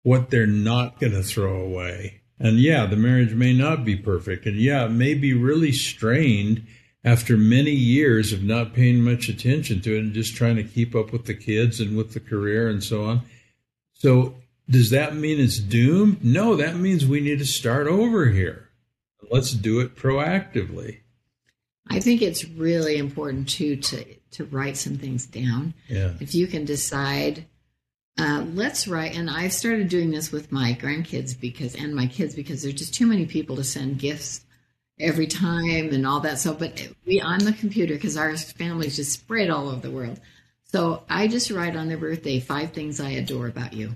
[0.04, 2.22] what they're not going to throw away.
[2.39, 4.46] And yeah, the marriage may not be perfect.
[4.46, 6.65] And yeah, it may be really strained
[7.04, 10.96] after many years of not paying much attention to it and just trying to keep
[10.96, 13.24] up with the kids and with the career and so on.
[13.91, 14.36] So,
[14.70, 16.24] does that mean it's doomed?
[16.24, 18.70] No, that means we need to start over here.
[19.30, 21.00] Let's do it proactively.
[21.89, 25.74] I think it's really important too to to write some things down.
[25.88, 26.13] Yeah.
[26.20, 27.46] If you can decide,
[28.18, 29.16] uh, let's write.
[29.16, 32.94] And I've started doing this with my grandkids because and my kids because there's just
[32.94, 34.42] too many people to send gifts
[35.00, 36.40] every time and all that.
[36.40, 40.20] So, but we on the computer because our family's just spread all over the world.
[40.66, 43.96] So I just write on their birthday five things I adore about you,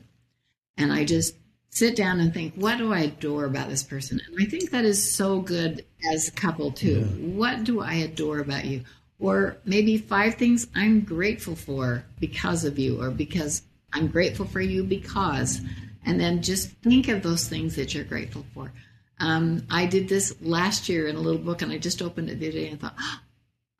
[0.77, 1.35] and I just
[1.69, 4.21] sit down and think, what do I adore about this person?
[4.25, 6.99] And I think that is so good as a couple too.
[6.99, 7.35] Yeah.
[7.35, 8.83] What do I adore about you?
[9.21, 13.61] Or maybe five things I'm grateful for because of you, or because
[13.93, 15.61] I'm grateful for you because,
[16.05, 18.73] and then just think of those things that you're grateful for.
[19.19, 22.39] Um, I did this last year in a little book, and I just opened it
[22.39, 23.19] the other day and thought, oh,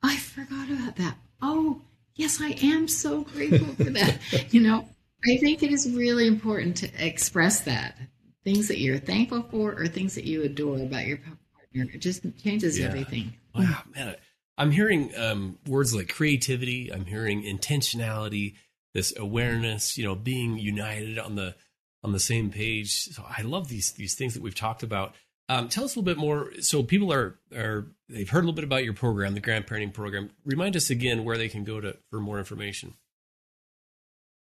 [0.04, 1.17] I forgot about that.
[1.41, 1.82] Oh,
[2.15, 4.19] yes, I am so grateful for that.
[4.54, 4.88] you know,
[5.25, 7.97] I think it is really important to express that
[8.43, 11.39] things that you're thankful for or things that you adore about your partner.
[11.73, 12.88] It just changes yeah.
[12.88, 13.34] everything.
[13.56, 14.15] Wow, man.
[14.58, 16.94] I'm hearing um, words like creativity.
[16.94, 18.56] I'm hearing intentionality,
[18.94, 19.98] this awareness.
[19.98, 21.56] You know, being united on the
[22.04, 23.14] on the same page.
[23.14, 25.16] So I love these these things that we've talked about.
[25.50, 26.52] Um, tell us a little bit more.
[26.62, 30.32] So people are are they've heard a little bit about your program, the grandparenting program.
[30.46, 32.96] Remind us again where they can go to for more information.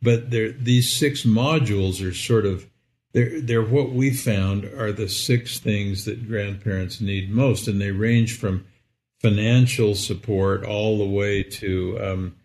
[0.00, 2.66] but these six modules are sort of
[3.12, 7.90] they're, they're what we found are the six things that grandparents need most and they
[7.90, 8.64] range from
[9.20, 12.36] financial support all the way to um,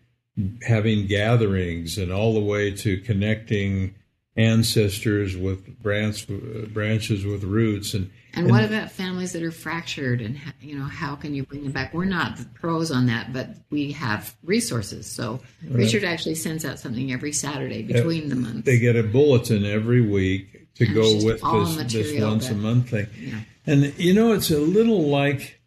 [0.62, 3.94] having gatherings and all the way to connecting
[4.36, 6.26] ancestors with branch,
[6.72, 10.84] branches with roots and and, and what about families that are fractured and you know
[10.84, 11.94] how can you bring them back?
[11.94, 15.06] We're not the pros on that but we have resources.
[15.06, 15.76] So right.
[15.76, 18.66] richard actually sends out something every saturday between the months.
[18.66, 22.90] They get a bulletin every week to and go with this, this once a month
[22.90, 23.06] thing.
[23.16, 23.38] Yeah.
[23.66, 25.60] and you know it's a little like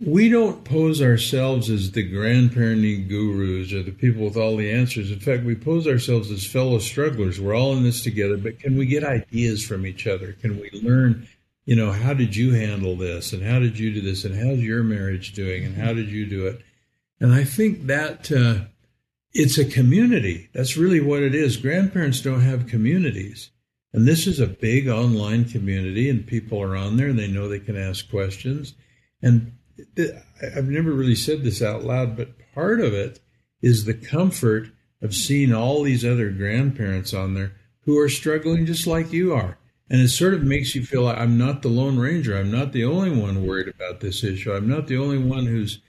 [0.00, 5.10] we don't pose ourselves as the grandparenting gurus or the people with all the answers.
[5.10, 7.40] In fact, we pose ourselves as fellow strugglers.
[7.40, 10.34] We're all in this together, but can we get ideas from each other?
[10.34, 11.26] Can we learn,
[11.64, 13.32] you know, how did you handle this?
[13.32, 14.24] And how did you do this?
[14.24, 15.64] And how's your marriage doing?
[15.64, 16.60] And how did you do it?
[17.20, 18.66] And I think that uh,
[19.32, 20.48] it's a community.
[20.54, 21.56] That's really what it is.
[21.56, 23.50] Grandparents don't have communities.
[23.92, 27.58] And this is a big online community, and people are on there they know they
[27.58, 28.74] can ask questions.
[29.22, 29.57] And
[30.56, 33.20] I've never really said this out loud, but part of it
[33.62, 34.68] is the comfort
[35.00, 39.58] of seeing all these other grandparents on there who are struggling just like you are.
[39.90, 42.36] And it sort of makes you feel like I'm not the Lone Ranger.
[42.36, 44.52] I'm not the only one worried about this issue.
[44.52, 45.80] I'm not the only one who's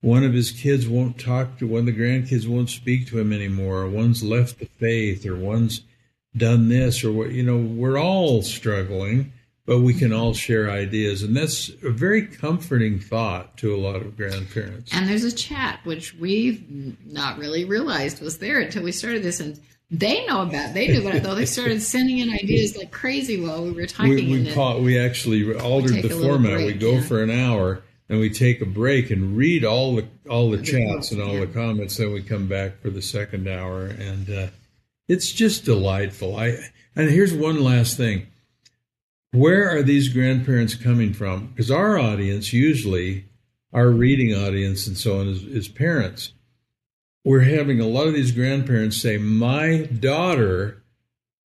[0.00, 3.32] one of his kids won't talk to one of the grandkids won't speak to him
[3.32, 5.82] anymore, or one's left the faith, or one's
[6.36, 9.32] done this, or what you know, we're all struggling
[9.68, 11.22] but we can all share ideas.
[11.22, 14.94] And that's a very comforting thought to a lot of grandparents.
[14.94, 16.64] And there's a chat, which we've
[17.04, 19.40] not really realized was there until we started this.
[19.40, 21.34] And they know about They knew about it, though.
[21.34, 24.98] They started sending in ideas like crazy while we were talking We, we, call, we
[24.98, 26.54] actually altered the format.
[26.54, 27.02] Break, we go yeah.
[27.02, 27.82] for an hour.
[28.08, 31.34] And we take a break and read all the all the, the chats and all
[31.34, 31.40] yeah.
[31.40, 31.98] the comments.
[31.98, 34.46] Then we come back for the second hour, and uh,
[35.08, 36.34] it's just delightful.
[36.34, 36.56] I
[36.96, 38.28] and here's one last thing
[39.32, 41.48] where are these grandparents coming from?
[41.48, 43.26] Because our audience, usually
[43.72, 46.32] our reading audience and so on, is, is parents.
[47.24, 50.82] We're having a lot of these grandparents say, My daughter,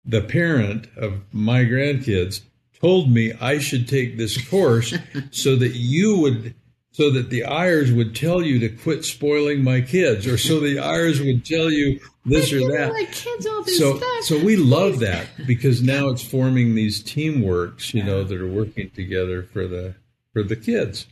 [0.05, 2.43] the parent of my grandkids,
[2.81, 4.95] told me I should take this course
[5.31, 6.55] so that you would
[6.93, 10.81] so that the Eyres would tell you to quit spoiling my kids, or so the
[10.81, 12.93] Eyres would tell you this or that.
[12.93, 14.23] Like kids all this so, stuff.
[14.23, 18.91] so we love that because now it's forming these teamworks, you know, that are working
[18.91, 19.95] together for the
[20.33, 21.07] for the kids.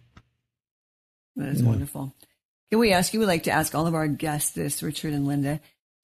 [1.36, 2.14] That is wonderful.
[2.70, 3.20] Can we ask you?
[3.20, 5.60] We like to ask all of our guests this, Richard and Linda,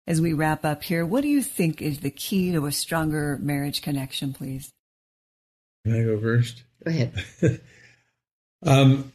[0.06, 1.04] as we wrap up here.
[1.04, 4.72] What do you think is the key to a stronger marriage connection, please?
[5.84, 6.62] Can I go first?
[6.84, 7.12] Go ahead.
[8.64, 9.12] Um,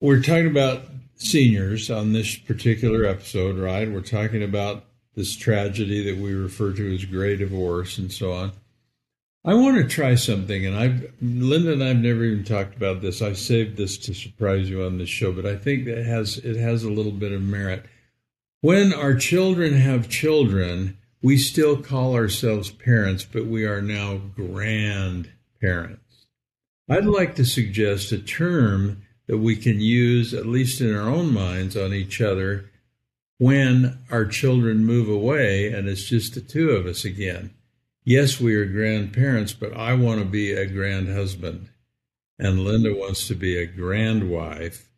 [0.00, 0.84] we're talking about
[1.20, 3.90] seniors on this particular episode, right?
[3.90, 8.52] We're talking about this tragedy that we refer to as gray divorce and so on.
[9.44, 13.22] I want to try something, and I've Linda and I've never even talked about this.
[13.22, 16.56] I saved this to surprise you on this show, but I think that has it
[16.56, 17.86] has a little bit of merit.
[18.60, 26.26] When our children have children, we still call ourselves parents, but we are now grandparents.
[26.90, 31.32] I'd like to suggest a term that we can use, at least in our own
[31.32, 32.68] minds, on each other
[33.38, 37.54] when our children move away and it's just the two of us again.
[38.04, 41.68] Yes, we are grandparents, but I want to be a grand husband,
[42.40, 44.88] and Linda wants to be a grand wife,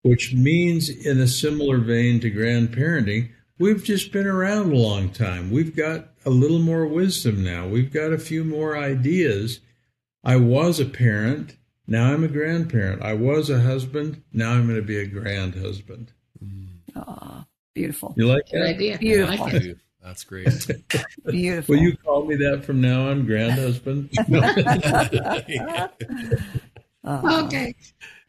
[0.00, 3.28] which means, in a similar vein to grandparenting,
[3.58, 5.50] we've just been around a long time.
[5.50, 7.68] We've got a little more wisdom now.
[7.68, 9.60] We've got a few more ideas.
[10.24, 11.58] I was a parent.
[11.86, 13.02] Now I'm a grandparent.
[13.02, 14.22] I was a husband.
[14.32, 16.12] Now I'm going to be a grand husband.
[16.94, 18.14] Ah, beautiful.
[18.16, 18.68] You like Good that?
[18.68, 18.98] idea.
[18.98, 19.46] Beautiful.
[19.46, 19.78] I like it.
[20.02, 20.46] That's great.
[21.30, 21.74] Beautiful.
[21.74, 24.10] Will you call me that from now on, grand husband?
[27.04, 27.74] Ah, Okay.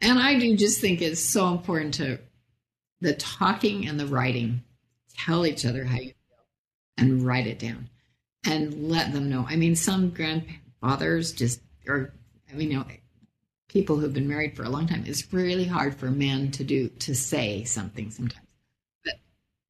[0.01, 2.19] And I do just think it's so important to
[3.01, 4.61] the talking and the writing.
[5.17, 6.45] Tell each other how you feel
[6.97, 7.89] and write it down
[8.45, 9.45] and let them know.
[9.47, 12.13] I mean, some grandfathers just, or,
[12.51, 12.85] I mean, you know,
[13.73, 16.87] people who've been married for a long time, it's really hard for men to do,
[16.89, 18.47] to say something sometimes.
[19.03, 19.15] But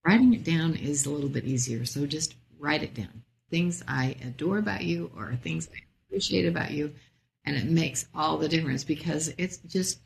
[0.06, 1.86] writing it down is a little bit easier.
[1.86, 3.24] So just write it down.
[3.50, 6.94] Things I adore about you or things I appreciate about you.
[7.46, 10.00] And it makes all the difference because it's just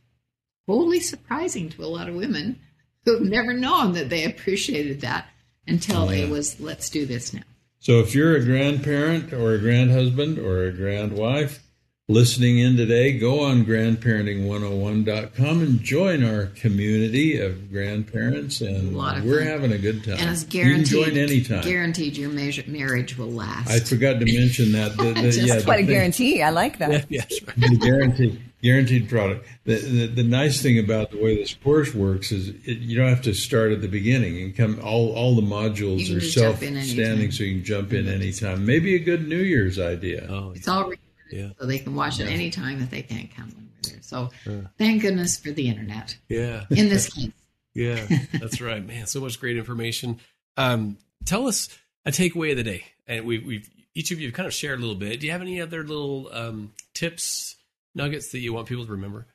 [0.68, 2.60] totally surprising to a lot of women
[3.04, 5.28] who've never known that they appreciated that
[5.66, 7.42] until oh, it was, let's do this now.
[7.80, 11.64] So if you're a grandparent or a grandhusband or a grandwife
[12.10, 19.18] listening in today, go on grandparenting101.com and join our community of grandparents and A lot
[19.18, 19.48] of we're fun.
[19.48, 20.16] having a good time.
[20.18, 20.92] And it's guaranteed.
[20.92, 21.70] you can guaranteed, join anytime.
[21.70, 23.70] guaranteed your marriage will last.
[23.70, 24.96] I forgot to mention that.
[24.96, 26.42] The, the, Just yeah, That's quite a the thing- guarantee.
[26.42, 27.06] I like that.
[27.12, 27.56] yes, right.
[27.70, 29.46] the guaranteed guaranteed product.
[29.66, 33.08] The, the the nice thing about the way this course works is it, you don't
[33.10, 34.80] have to start at the beginning and come.
[34.82, 38.66] All all the modules are self standing, so you can jump in anytime.
[38.66, 40.26] Maybe a good New Year's idea.
[40.30, 41.00] Oh, it's all recorded,
[41.32, 41.50] Yeah.
[41.60, 44.02] so they can watch it anytime that they can't come when we're there.
[44.02, 44.30] So
[44.78, 46.66] thank goodness for the internet yeah.
[46.70, 47.32] in this case.
[47.74, 49.06] Yeah, that's right, man.
[49.06, 50.20] So much great information.
[50.58, 51.70] Um, tell us
[52.08, 54.80] a takeaway of the day, and we, we've each of you have kind of shared
[54.80, 55.20] a little bit.
[55.20, 57.56] Do you have any other little um, tips,
[57.94, 59.26] nuggets that you want people to remember?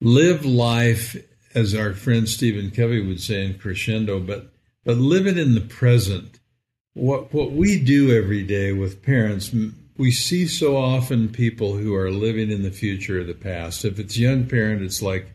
[0.00, 1.16] Live life,
[1.54, 4.52] as our friend Stephen Covey would say in Crescendo, but
[4.84, 6.40] but live it in the present.
[6.94, 11.94] What what we do every day with parents, m- we see so often people who
[11.94, 13.84] are living in the future or the past.
[13.84, 15.34] If it's a young parent, it's like,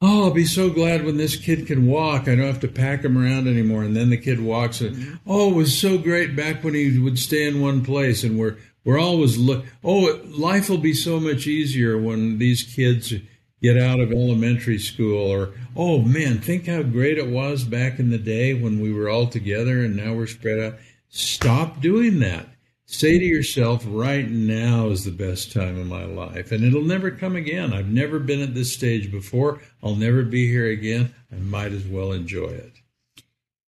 [0.00, 2.22] oh, I'll be so glad when this kid can walk.
[2.22, 3.82] I don't have to pack him around anymore.
[3.82, 5.14] And then the kid walks, and mm-hmm.
[5.26, 8.24] oh, it was so great back when he would stay in one place.
[8.24, 9.66] And we're we're always look.
[9.84, 13.12] Oh, life will be so much easier when these kids
[13.60, 15.30] get out of elementary school.
[15.30, 19.10] Or oh man, think how great it was back in the day when we were
[19.10, 20.78] all together, and now we're spread out.
[21.10, 22.48] Stop doing that.
[22.90, 27.10] Say to yourself, right now is the best time of my life, and it'll never
[27.10, 27.74] come again.
[27.74, 29.60] I've never been at this stage before.
[29.82, 31.14] I'll never be here again.
[31.30, 32.72] I might as well enjoy it.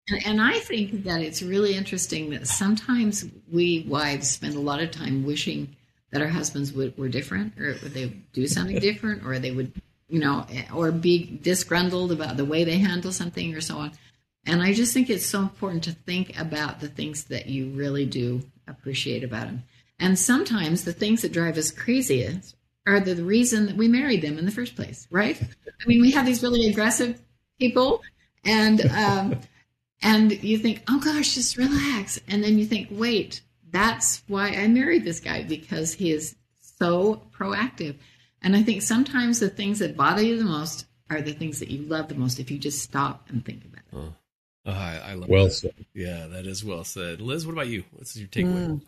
[0.09, 4.83] And, and I think that it's really interesting that sometimes we wives spend a lot
[4.83, 5.77] of time wishing
[6.11, 9.72] that our husbands would, were different or would they do something different or they would,
[10.09, 13.92] you know, or be disgruntled about the way they handle something or so on.
[14.44, 18.07] And I just think it's so important to think about the things that you really
[18.07, 19.62] do appreciate about them.
[19.98, 24.38] And sometimes the things that drive us craziest are the reason that we married them
[24.38, 25.40] in the first place, right?
[25.40, 27.21] I mean, we have these really aggressive
[27.58, 28.02] people
[28.44, 29.40] and, um,
[30.02, 32.21] and you think, oh gosh, just relax.
[32.29, 33.40] And then you think, wait,
[33.71, 37.96] that's why I married this guy because he is so proactive.
[38.42, 41.71] And I think sometimes the things that bother you the most are the things that
[41.71, 44.12] you love the most if you just stop and think about it.
[44.67, 45.52] Oh, I, I love Well that.
[45.52, 45.87] said.
[45.94, 47.21] Yeah, that is well said.
[47.21, 47.85] Liz, what about you?
[47.92, 48.67] What's your takeaway?
[48.69, 48.83] Mm.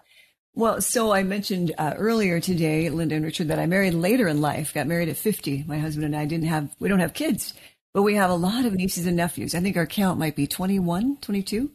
[0.55, 4.41] Well, so I mentioned uh, earlier today, Linda and Richard, that I married later in
[4.41, 4.73] life.
[4.73, 5.65] Got married at 50.
[5.67, 7.53] My husband and I didn't have, we don't have kids,
[7.93, 9.55] but we have a lot of nieces and nephews.
[9.55, 11.71] I think our count might be 21, 22.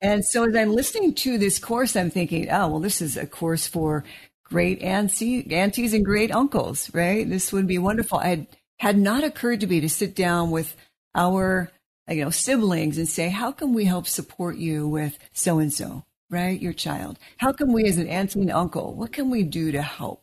[0.00, 3.26] And so as I'm listening to this course, I'm thinking, oh, well, this is a
[3.26, 4.04] course for
[4.44, 7.28] great auntie, aunties and great uncles, right?
[7.28, 8.18] This would be wonderful.
[8.18, 8.46] I had,
[8.78, 10.76] had not occurred to me to sit down with
[11.16, 11.72] our,
[12.08, 16.04] you know, siblings and say, how can we help support you with so and so,
[16.30, 16.60] right?
[16.60, 17.18] Your child.
[17.38, 20.22] How can we, as an auntie and uncle, what can we do to help?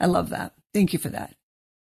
[0.00, 0.52] I love that.
[0.74, 1.34] Thank you for that.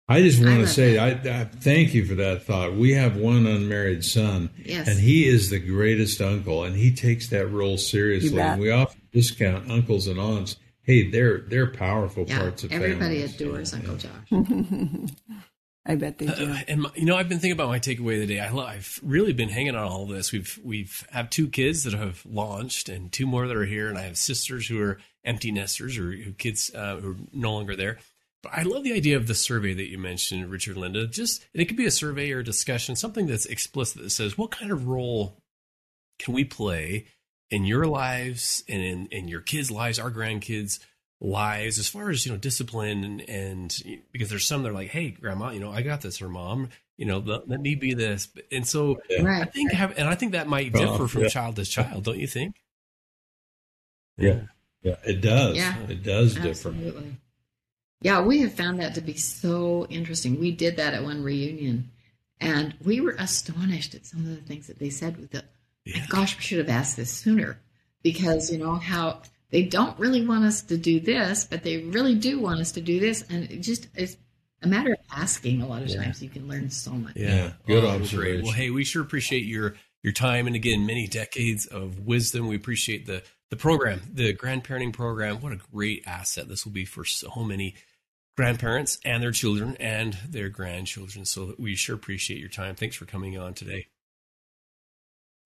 [0.08, 2.74] I just want to say, I, I, thank you for that thought.
[2.74, 4.86] We have one unmarried son, Yes.
[4.86, 8.38] and he is the greatest uncle, and he takes that role seriously.
[8.40, 10.56] And we often discount uncles and aunts.
[10.82, 12.86] Hey, they're they're powerful Yeah, parts of family.
[12.92, 13.34] everybody families.
[13.40, 13.78] adores Yeah.
[13.80, 15.10] Uncle Josh.
[15.88, 16.50] I bet they do.
[16.50, 18.40] Uh, and my, you know, I've been thinking about my takeaway of the day.
[18.40, 20.32] I, I've really been hanging on all this.
[20.32, 23.96] We've we've have two kids that have launched, and two more that are here, and
[23.96, 27.76] I have sisters who are empty nesters or who kids uh, who are no longer
[27.76, 27.98] there.
[28.42, 31.06] But I love the idea of the survey that you mentioned, Richard Linda.
[31.06, 34.50] Just it could be a survey or a discussion, something that's explicit that says what
[34.50, 35.36] kind of role
[36.18, 37.06] can we play
[37.50, 40.80] in your lives and in, in your kids' lives, our grandkids'
[41.20, 44.90] lives, as far as you know, discipline and, and because there's some that are like,
[44.90, 47.94] hey, grandma, you know, I got this, or mom, you know, let, let me be
[47.94, 51.28] this, and so I think have, and I think that might differ from yeah.
[51.28, 52.56] child to child, don't you think?
[54.18, 54.40] Yeah.
[54.82, 55.56] Yeah, it does.
[55.56, 55.76] Yeah.
[55.88, 56.72] it does differ.
[58.02, 60.38] Yeah, we have found that to be so interesting.
[60.38, 61.90] We did that at one reunion,
[62.40, 65.16] and we were astonished at some of the things that they said.
[65.16, 65.44] With the,
[65.84, 66.06] Yeah.
[66.08, 67.58] gosh, we should have asked this sooner,
[68.02, 72.14] because you know how they don't really want us to do this, but they really
[72.14, 74.16] do want us to do this, and it just it's
[74.62, 75.62] a matter of asking.
[75.62, 77.14] A lot of times, you can learn so much.
[77.16, 78.00] Yeah, good Oh, great.
[78.02, 78.42] observation.
[78.44, 82.48] Well, hey, we sure appreciate your your time and again many decades of wisdom.
[82.48, 85.40] We appreciate the the program, the grandparenting program.
[85.40, 87.76] What a great asset this will be for so many
[88.36, 91.24] grandparents and their children and their grandchildren.
[91.24, 92.74] So we sure appreciate your time.
[92.74, 93.86] Thanks for coming on today.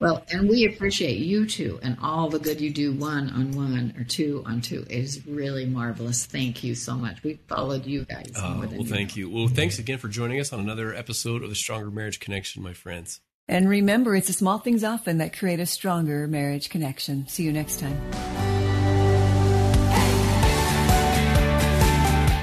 [0.01, 3.95] Well, and we appreciate you too, and all the good you do one on one
[3.99, 4.87] or two on two.
[4.89, 6.25] It is really marvelous.
[6.25, 7.23] Thank you so much.
[7.23, 8.33] We followed you guys.
[8.35, 9.21] Uh, than well, you thank know.
[9.21, 9.31] you.
[9.31, 12.73] Well, thanks again for joining us on another episode of the Stronger Marriage Connection, my
[12.73, 13.21] friends.
[13.47, 17.29] And remember, it's the small things often that create a stronger marriage connection.
[17.29, 18.01] See you next time.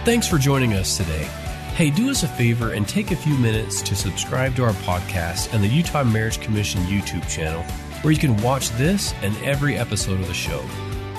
[0.06, 1.28] Thanks for joining us today.
[1.78, 5.54] Hey, do us a favor and take a few minutes to subscribe to our podcast
[5.54, 7.62] and the Utah Marriage Commission YouTube channel,
[8.02, 10.58] where you can watch this and every episode of the show.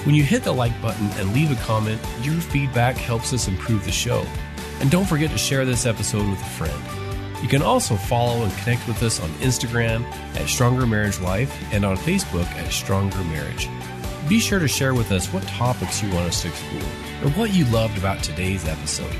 [0.03, 3.85] When you hit the like button and leave a comment, your feedback helps us improve
[3.85, 4.27] the show.
[4.81, 7.41] And don't forget to share this episode with a friend.
[7.41, 10.03] You can also follow and connect with us on Instagram
[10.35, 13.69] at Stronger Marriage Life and on Facebook at Stronger Marriage.
[14.29, 16.83] Be sure to share with us what topics you want us to explore
[17.23, 19.15] or what you loved about today's episode.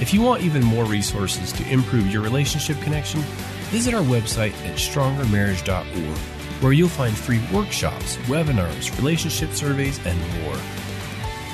[0.00, 3.20] If you want even more resources to improve your relationship connection,
[3.68, 6.16] visit our website at strongermarriage.org,
[6.62, 10.56] where you'll find free workshops, webinars, relationship surveys, and more.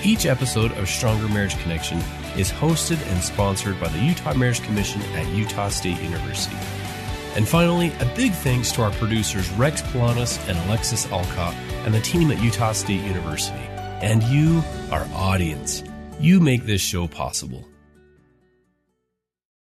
[0.05, 1.99] Each episode of Stronger Marriage Connection
[2.37, 6.57] is hosted and sponsored by the Utah Marriage Commission at Utah State University.
[7.35, 12.01] And finally, a big thanks to our producers Rex Polanis and Alexis Alcott and the
[12.01, 13.67] team at Utah State University.
[14.01, 15.83] And you, our audience.
[16.21, 17.69] You make this show possible.